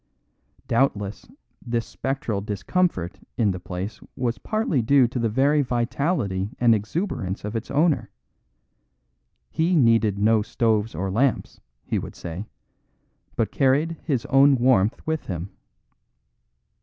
Doubtless 0.67 1.27
this 1.63 1.85
spectral 1.85 2.41
discomfort 2.41 3.19
in 3.37 3.51
the 3.51 3.59
place 3.59 4.01
was 4.15 4.39
partly 4.39 4.81
due 4.81 5.07
to 5.07 5.19
the 5.19 5.29
very 5.29 5.61
vitality 5.61 6.49
and 6.59 6.73
exuberance 6.73 7.45
of 7.45 7.55
its 7.55 7.69
owner; 7.69 8.09
he 9.51 9.75
needed 9.75 10.17
no 10.17 10.41
stoves 10.41 10.95
or 10.95 11.11
lamps, 11.11 11.61
he 11.85 11.99
would 11.99 12.15
say, 12.15 12.47
but 13.35 13.51
carried 13.51 13.95
his 14.01 14.25
own 14.25 14.55
warmth 14.57 15.05
with 15.05 15.27
him. 15.27 15.51